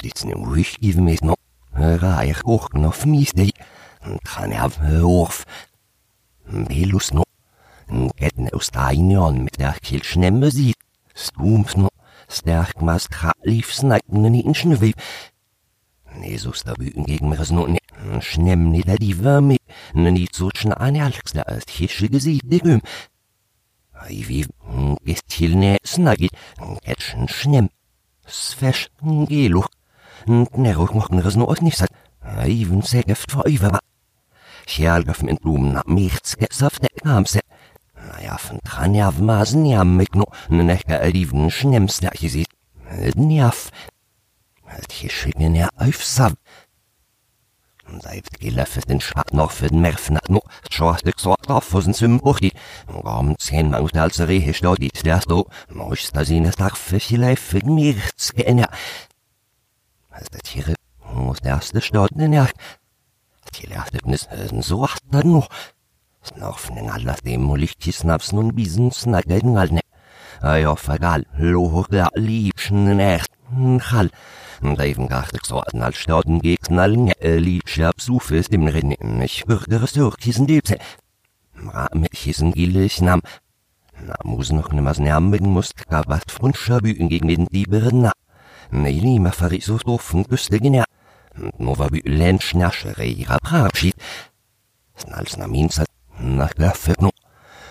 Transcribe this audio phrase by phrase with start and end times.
[0.00, 1.34] Steeds uitgeven met no.
[1.72, 3.52] Raar ook nog mis de.
[4.22, 5.44] Kan jeg orf.
[6.44, 7.22] Belus no.
[8.14, 10.76] Get no steinion met der kilsnemme siet.
[11.12, 11.88] Stums no.
[12.26, 13.08] Sterk mas
[13.60, 14.94] snakken i en snøviv.
[16.22, 17.80] Jesus da byen gegen mir no ne.
[18.20, 19.56] Schnemm ni da die Wärme.
[19.92, 22.80] Ni so schna an alxla als hische gesied de güm.
[23.92, 24.46] Ai wie
[25.04, 26.32] gest hil ne snagit.
[26.82, 27.68] Etschen schnemm.
[28.26, 28.88] Sfesh
[29.28, 29.62] gelu.
[30.26, 31.90] Neruk mochten no os nicht sat.
[32.44, 33.78] Even segeft for iver.
[34.66, 37.40] Kjælgaf min blumen na michts gesaft der kamse.
[37.94, 40.26] Naja, von dran ja masen ja mit no.
[40.48, 42.48] Nechka eliven schnemmsterche sieht.
[43.16, 43.70] Njaf.
[44.66, 46.34] Halt hier schicken ja aufsav.
[47.98, 50.42] Seit gelöffet den Schwat noch für den hat no.
[50.70, 52.52] Schwarze gesagt auf für den Zimbuchi.
[52.88, 55.48] Ram zehn Mann als Rehe stodit der sto.
[55.68, 58.68] Moist da sehen es Tag für viele für michts gena.
[60.10, 60.74] Als der Tiere
[61.14, 62.48] muss der erste Stotten ja.
[63.54, 64.28] Die Lertnis
[64.60, 65.48] so acht dann noch.
[66.24, 69.80] Snarfen alla dem mulikti snaps nun bisen snaggen alne.
[70.42, 73.30] Ay of egal, lo da liebschen echt.
[73.90, 74.10] Hall.
[74.62, 79.22] Dreifen gacht so an als Staden gegen allen liebschab sufes dem Rennen.
[79.22, 80.78] Ich würde es durch diesen Debse.
[81.54, 83.22] Ra mit hiesen gillig nam.
[84.06, 88.12] Na muss noch nimmer nermigen muss gab was frundscher büten gegen den Dieberen na.
[88.72, 90.84] Nei lima farisos offen güste genär.
[91.58, 93.94] No war bü lenschnaschere ihrer Prabschied.
[94.96, 97.10] Snals na minzat nach Löffet no.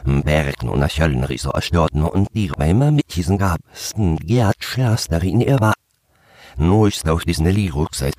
[0.03, 4.58] Berg no nach Höllen riso erstörten und die Räume mit diesen gabsten Gerd
[5.09, 5.73] darin er war.
[6.58, 8.16] No ist auch diesen Liruk seit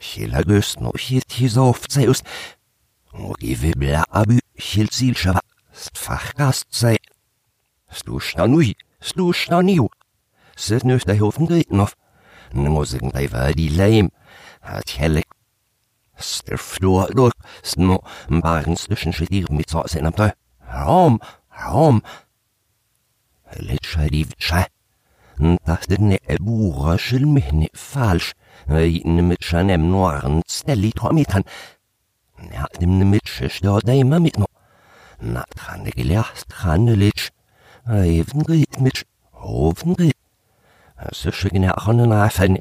[0.00, 2.22] Chila göst no hielt hier so oft sei us.
[3.12, 5.38] No give bla abü hielt zielscha
[5.72, 6.96] Fachgast sei.
[7.90, 9.88] Slusch na nui, slusch na niu.
[10.68, 11.80] Der Hofen greten
[12.52, 14.10] bei war die Leim.
[14.60, 15.22] Hat helle
[16.16, 20.34] Flur durch, sno, waren zwischen Schädier mit so sein am Teil.
[20.72, 21.20] Raum,
[21.66, 22.02] Raum.
[23.56, 24.66] Litscha die Witscha.
[25.64, 28.32] Das ist ne Bura schil mich ne falsch.
[28.66, 31.44] Weiten mit Schanem Noaren Stelli Tromitan.
[32.52, 34.46] Ja, dem ne Mitsche stört da immer mit no.
[35.20, 37.30] Na, dran gelehrt, dran Litsch.
[37.86, 39.96] Even geht mit, hofen
[41.10, 42.58] Es ist schon auch eine Nachfällen.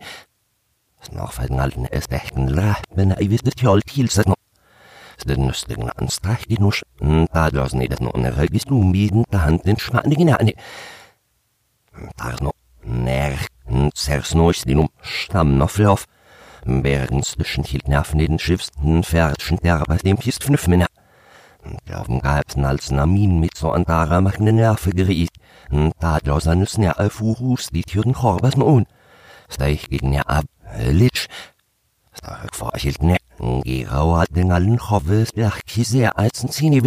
[1.04, 4.36] Snorfalden alten es echten la, men ei vis det tjoll tilset no.
[5.26, 6.82] Den nøstigen anstrak de nors,
[7.34, 10.54] da løsen i det noen røgis lumiden ta hand den schwannigen ane.
[12.18, 12.54] Dar no,
[12.86, 13.38] nær,
[13.94, 16.06] sers nois din um stamm no flauf.
[16.66, 20.68] Bergens zwischen hielt nerven den Schiffsten fährtschen der bei dem Pist fünf
[21.72, 21.82] Männer.
[21.86, 25.32] Glauben gab's als Namin mit so an Dara machende Nerve geriet.
[26.00, 28.86] Da los an nüssen ja auf Urus die Türen Korbas no un.
[29.50, 30.46] Steig gegen ja ab,
[30.78, 31.28] Litsch.
[32.14, 36.82] Stark vorhielt ne, hat den allen Choves der Kise als ein Zini.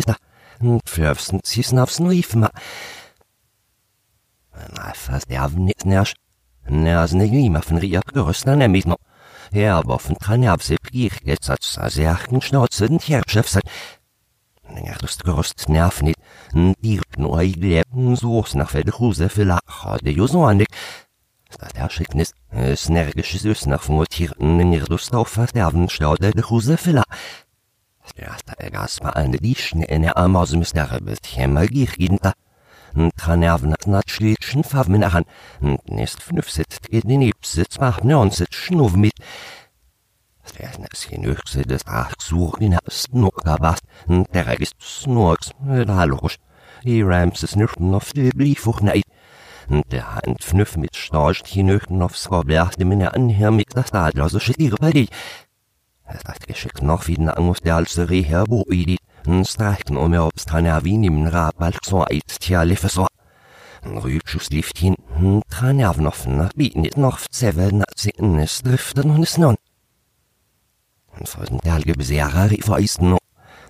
[0.87, 2.51] Pflöfsen zissen aufs Riefma.
[4.75, 6.15] Na, fast der nicht nersch.
[6.67, 8.99] Nersen ne Glima von Riak gerüst an nämlich noch.
[9.51, 13.49] Ja, aber von Tranjabse Pier jetzt hat sa serchen Schnauze den Tierchef
[14.75, 14.87] seit.
[14.87, 16.19] Ja, das gerüst nerv nicht.
[16.53, 18.75] Die nur gelebt, so nach
[19.45, 20.69] Lacher, der Josoanik.
[21.59, 27.05] Das Erschicknis, es nergisches Ös nach Mutierten Lust auf Verderben staude de Huse Filler.
[28.17, 32.35] Ja, der Gas war eine Lieschen in der Amause Mystere bis Hämmer Gierinter.
[33.17, 33.87] Tranerven hat
[34.95, 35.27] in der Hand.
[35.87, 39.15] Nest fünf sitzt geht in Ipsitz, macht neun sitzt schnuff mit.
[40.59, 43.77] Der ist genügse des Achsuch in der Snorka
[44.09, 46.37] der ist Snorks, da logisch.
[46.85, 49.05] Die Ramses nüchten auf die Bliefuch neid.
[49.69, 54.29] Der Hand fnüff mit Storcht hinöchten aufs Roblach, dem in der Anher mit das Adler,
[54.29, 55.09] so schickiere bei dich.
[56.05, 60.45] Hat geschickt noch wie den Angus der als Reher boidit, n streichten um er ob's
[60.45, 63.07] Traner wie nimm Rabbalk so eit, tja, liffe so.
[63.83, 69.11] N Rübschuss lieft hin, n Traner noch nach bieten noch zevel na zitten, es driften
[69.11, 69.57] und es non.
[71.19, 73.19] Und vor den Dalge beserer rief er ist no.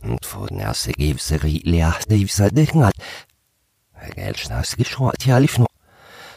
[0.03, 2.95] Und vor den erste Gewseri leerte ich seit dich hat.
[4.15, 5.67] Geldschnaß geschrot, ja, lief no.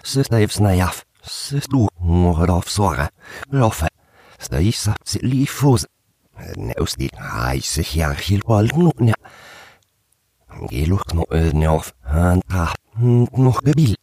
[0.04, 3.10] Sestevs najaf, sestu morov sora,
[3.52, 3.90] lofe,
[4.40, 5.84] stais sapsi lifos,
[6.56, 9.20] neusti haise hjerhil balknotnja.
[10.72, 13.98] Geluk no ödnjof, han taht, noch gebil.